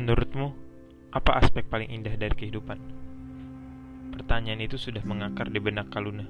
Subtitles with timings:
[0.00, 0.56] Menurutmu,
[1.12, 2.80] apa aspek paling indah dari kehidupan?
[4.16, 6.24] Pertanyaan itu sudah mengakar di benak Kaluna,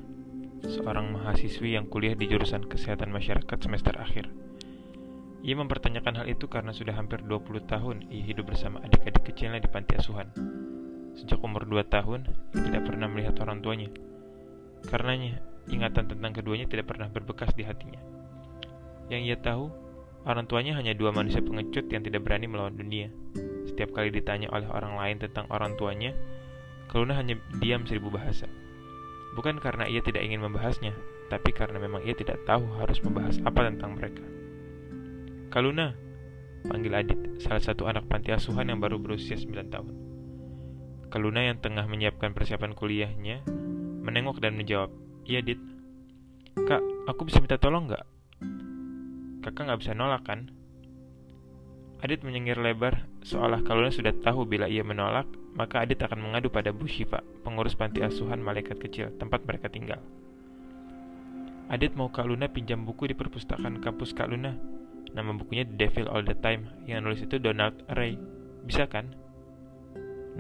[0.67, 4.27] seorang mahasiswi yang kuliah di jurusan Kesehatan Masyarakat semester akhir.
[5.47, 9.71] Ia mempertanyakan hal itu karena sudah hampir 20 tahun ia hidup bersama adik-adik kecilnya di
[9.71, 10.35] panti asuhan.
[11.15, 13.95] Sejak umur 2 tahun, ia tidak pernah melihat orang tuanya.
[14.91, 15.39] Karenanya,
[15.71, 18.03] ingatan tentang keduanya tidak pernah berbekas di hatinya.
[19.07, 19.71] Yang ia tahu,
[20.27, 23.07] orang tuanya hanya dua manusia pengecut yang tidak berani melawan dunia.
[23.71, 26.11] Setiap kali ditanya oleh orang lain tentang orang tuanya,
[26.91, 28.51] Kaluna hanya diam seribu bahasa.
[29.39, 30.91] Bukan karena ia tidak ingin membahasnya,
[31.31, 34.27] tapi karena memang ia tidak tahu harus membahas apa tentang mereka.
[35.55, 35.95] Kaluna,
[36.67, 39.95] panggil Adit, salah satu anak panti asuhan yang baru berusia 9 tahun.
[41.15, 43.47] Kaluna yang tengah menyiapkan persiapan kuliahnya,
[44.03, 44.91] menengok dan menjawab,
[45.31, 45.63] Iya, Dit.
[46.59, 48.03] Kak, aku bisa minta tolong nggak?
[49.47, 50.51] Kakak nggak bisa nolak, kan?
[52.01, 56.73] Adit menyengir lebar, seolah Kaluna sudah tahu bila ia menolak, maka Adit akan mengadu pada
[56.73, 60.01] Bu Shiva, pengurus panti asuhan malaikat kecil, tempat mereka tinggal.
[61.69, 64.57] Adit mau Kak Luna pinjam buku di perpustakaan kampus Kak Luna.
[65.13, 68.17] Nama bukunya The Devil All the Time, yang nulis itu Donald Ray.
[68.65, 69.13] Bisa kan?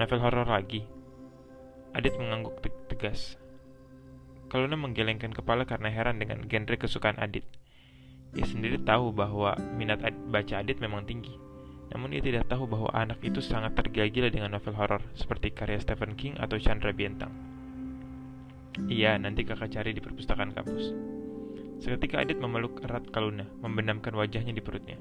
[0.00, 0.89] Novel horor lagi.
[1.92, 3.36] Adit mengangguk te tegas.
[4.48, 7.45] Kaluna menggelengkan kepala karena heran dengan genre kesukaan Adit.
[8.33, 10.00] Ia sendiri tahu bahwa minat
[10.33, 11.50] baca Adit memang tinggi.
[11.91, 16.14] Namun ia tidak tahu bahwa anak itu sangat tergila-gila dengan novel horor seperti karya Stephen
[16.14, 17.34] King atau Chandra Bintang.
[18.86, 20.94] Iya, nanti kakak cari di perpustakaan kampus.
[21.83, 25.00] Seketika Adit memeluk erat Kaluna, membenamkan wajahnya di perutnya.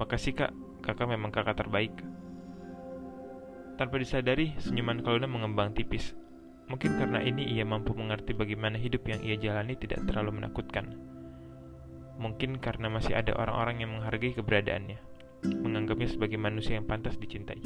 [0.00, 1.92] Makasih kak, kakak memang kakak terbaik.
[3.76, 6.16] Tanpa disadari, senyuman Kaluna mengembang tipis.
[6.72, 10.96] Mungkin karena ini ia mampu mengerti bagaimana hidup yang ia jalani tidak terlalu menakutkan.
[12.16, 17.60] Mungkin karena masih ada orang-orang yang menghargai keberadaannya menganggapnya sebagai manusia yang pantas dicintai.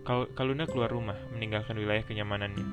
[0.00, 2.66] Kal Kaluna keluar rumah, meninggalkan wilayah kenyamanannya.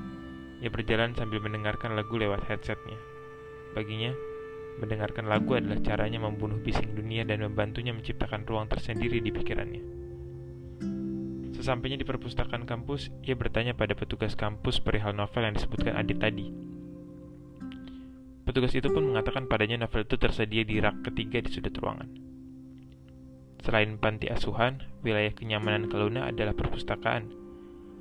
[0.64, 2.98] Ia berjalan sambil mendengarkan lagu lewat headsetnya.
[3.76, 4.10] Baginya,
[4.82, 9.82] mendengarkan lagu adalah caranya membunuh bising dunia dan membantunya menciptakan ruang tersendiri di pikirannya.
[11.58, 16.46] Sesampainya di perpustakaan kampus, ia bertanya pada petugas kampus perihal novel yang disebutkan Adit tadi.
[18.46, 22.27] Petugas itu pun mengatakan padanya novel itu tersedia di rak ketiga di sudut ruangan.
[23.68, 27.28] Selain panti asuhan, wilayah kenyamanan Kaluna adalah perpustakaan.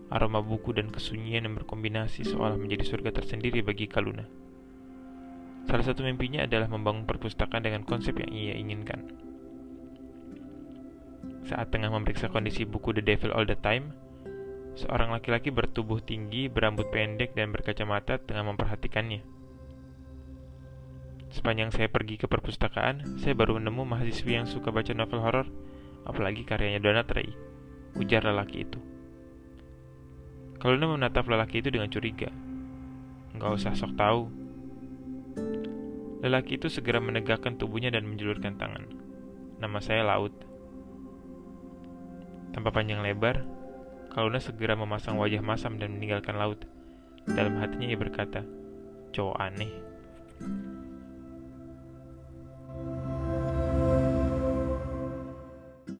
[0.07, 4.23] Aroma buku dan kesunyian yang berkombinasi seolah menjadi surga tersendiri bagi Kaluna.
[5.67, 9.11] Salah satu mimpinya adalah membangun perpustakaan dengan konsep yang ia inginkan.
[11.51, 13.91] Saat tengah memeriksa kondisi buku The Devil All the Time,
[14.79, 19.19] seorang laki-laki bertubuh tinggi, berambut pendek, dan berkacamata tengah memperhatikannya.
[21.27, 25.47] Sepanjang saya pergi ke perpustakaan, saya baru menemu mahasiswi yang suka baca novel horor,
[26.07, 27.35] apalagi karyanya Donald Ray,
[27.99, 28.79] ujar lelaki itu.
[30.57, 32.33] Kaluna menatap lelaki itu dengan curiga.
[33.37, 34.25] Nggak usah sok tahu.
[36.25, 38.89] Lelaki itu segera menegakkan tubuhnya dan menjulurkan tangan.
[39.61, 40.33] Nama saya Laut.
[42.57, 43.45] Tanpa panjang lebar,
[44.09, 46.65] Kaluna segera memasang wajah masam dan meninggalkan Laut.
[47.29, 48.41] Dalam hatinya ia berkata,
[49.13, 49.69] cowok aneh.